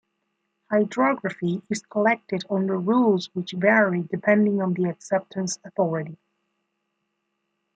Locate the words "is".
1.69-1.83